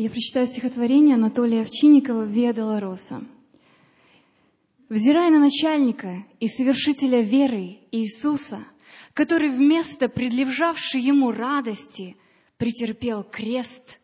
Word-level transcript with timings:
Я 0.00 0.10
прочитаю 0.10 0.46
стихотворение 0.46 1.16
Анатолия 1.16 1.62
Овчинникова 1.62 2.22
«Виа 2.22 2.52
Долороса». 2.52 3.20
«Взирая 4.88 5.28
на 5.28 5.40
начальника 5.40 6.24
и 6.38 6.46
совершителя 6.46 7.20
веры 7.20 7.80
Иисуса, 7.90 8.64
который 9.12 9.50
вместо 9.50 10.08
предлежавшей 10.08 11.00
ему 11.00 11.32
радости 11.32 12.16
претерпел 12.58 13.24
крест, 13.24 13.98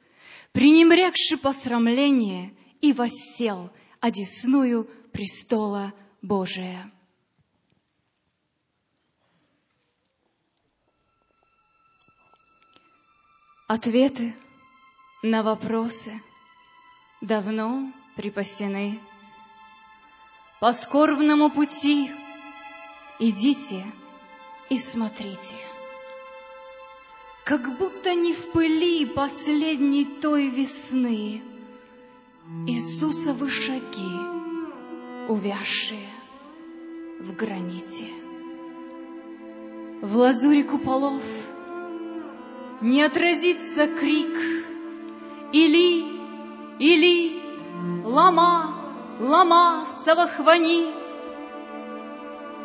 пренебрегши 0.50 1.36
посрамление 1.36 2.56
и 2.80 2.92
воссел 2.92 3.70
одесную 4.00 4.90
престола 5.12 5.94
Божия». 6.20 6.90
Ответы 13.68 14.34
на 15.24 15.42
вопросы 15.42 16.20
давно 17.22 17.90
припасены. 18.14 19.00
По 20.60 20.70
скорбному 20.74 21.48
пути 21.50 22.10
идите 23.18 23.86
и 24.68 24.76
смотрите, 24.76 25.56
Как 27.46 27.78
будто 27.78 28.14
не 28.14 28.34
в 28.34 28.52
пыли 28.52 29.06
последней 29.06 30.04
той 30.04 30.50
весны 30.50 31.42
Иисусовы 32.66 33.48
шаги, 33.48 34.14
увязшие 35.28 36.10
в 37.20 37.34
граните. 37.34 38.10
В 40.02 40.16
лазуре 40.16 40.64
куполов 40.64 41.22
не 42.82 43.00
отразится 43.00 43.86
крик 43.86 44.53
или, 45.54 46.04
или, 46.80 47.40
лама, 48.04 48.74
лама, 49.20 49.86
савахвани. 49.86 50.92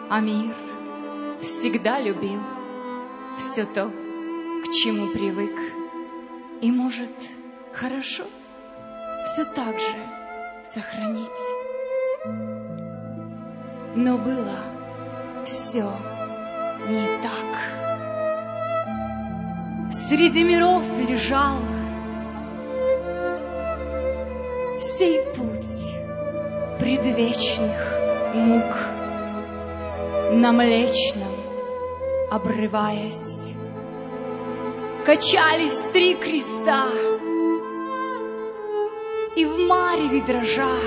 А 0.09 0.19
мир 0.19 0.55
всегда 1.39 1.99
любил 1.99 2.41
все 3.37 3.65
то, 3.65 3.91
к 4.63 4.71
чему 4.71 5.05
привык. 5.13 5.55
И 6.61 6.71
может, 6.71 7.11
хорошо 7.73 8.23
все 9.27 9.45
так 9.45 9.79
же 9.79 9.95
сохранить. 10.65 11.43
Но 13.95 14.17
было 14.17 14.57
все 15.45 15.91
не 16.87 17.21
так. 17.21 17.45
Среди 19.91 20.43
миров 20.43 20.85
лежал 20.97 21.59
сей 24.79 25.21
путь 25.35 25.93
предвечных 26.79 28.33
мук 28.33 28.75
на 30.31 30.51
млечном 30.51 31.39
обрываясь. 32.29 33.53
Качались 35.05 35.81
три 35.91 36.15
креста, 36.15 36.87
и 39.35 39.45
в 39.45 39.57
мареве 39.67 40.21
дрожа 40.21 40.77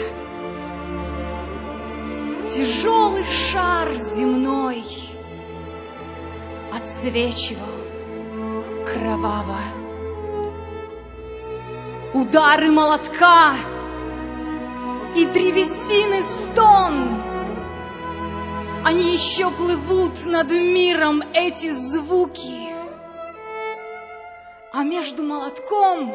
тяжелый 2.47 3.25
шар 3.25 3.93
земной 3.95 4.85
отсвечивал 6.73 7.67
кроваво. 8.87 9.61
Удары 12.15 12.70
молотка 12.70 13.55
и 15.15 15.27
древесины 15.27 16.23
стон. 16.23 17.23
Они 18.85 19.13
еще 19.13 19.51
плывут 19.51 20.25
над 20.27 20.51
миром, 20.51 21.23
эти 21.35 21.70
звуки. 21.70 22.73
А 24.73 24.83
между 24.83 25.23
молотком 25.23 26.14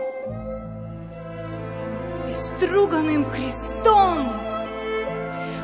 и 2.27 2.31
струганным 2.31 3.29
крестом 3.29 4.33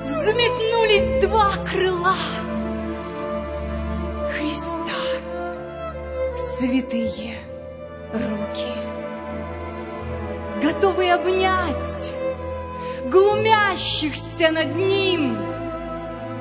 взметнулись 0.03 1.23
два 1.25 1.57
крыла 1.65 2.15
Христа, 4.29 5.01
святые 6.37 7.39
руки, 8.13 8.71
готовые 10.61 11.15
обнять 11.15 12.13
глумящихся 13.13 14.49
над 14.51 14.75
ним, 14.75 15.37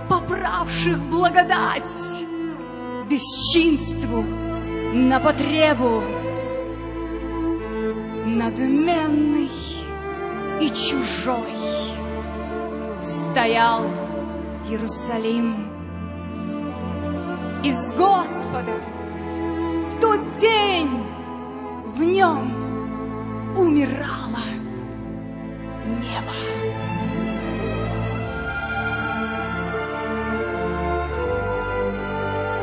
поправших 0.09 0.99
благодать 1.11 1.87
бесчинству 3.11 4.25
на 4.95 5.21
потребу, 5.21 6.03
надменный 8.25 9.51
и 10.63 10.69
чужой 10.69 11.53
стоял 13.03 13.85
Иерусалим. 14.67 15.69
И 17.63 17.71
с 17.71 17.95
Господом 17.95 18.81
в 19.91 20.01
тот 20.01 20.33
день 20.33 21.05
в 21.95 22.03
нем 22.03 23.57
умирала 23.59 24.45
небо. 26.01 26.62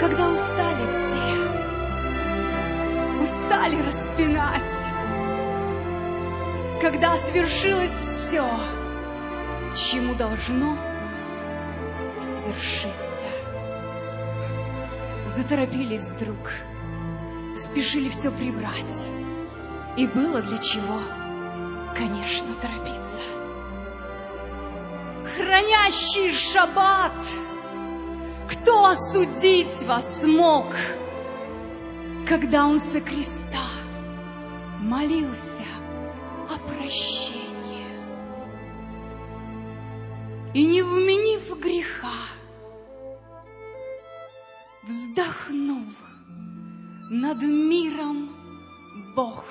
Когда 0.10 0.30
устали 0.30 0.88
все, 0.90 1.22
устали 3.22 3.82
распинать, 3.82 4.70
когда 6.82 7.14
свершилось 7.14 7.94
все, 7.94 8.44
чему 9.76 10.16
должно 10.16 10.78
свершиться. 12.20 13.26
Заторопились 15.28 16.08
вдруг, 16.08 16.54
спешили 17.56 18.10
все 18.10 18.32
прибрать. 18.32 19.10
И 19.96 20.08
было 20.08 20.42
для 20.42 20.58
чего– 20.58 21.02
конечно, 21.96 22.56
торопиться. 22.56 23.22
Хранящий 25.36 26.32
шаббат, 26.34 27.14
кто 28.50 28.86
осудить 28.86 29.84
вас 29.84 30.24
мог, 30.24 30.74
когда 32.28 32.66
он 32.66 32.80
со 32.80 33.00
креста 33.00 33.70
молился 34.80 35.66
о 36.50 36.58
прощении? 36.58 37.86
И 40.56 40.66
не 40.66 40.82
вменив 40.82 41.60
греха, 41.60 42.18
вздохнул 44.84 45.86
над 47.12 47.42
миром 47.44 48.36
Бог. 49.16 49.46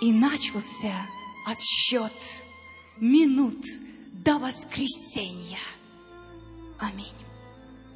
И 0.00 0.12
начался 0.12 1.06
отсчет 1.46 2.12
минут 3.00 3.64
до 4.12 4.38
воскресения. 4.38 5.58
Amén. 6.80 7.19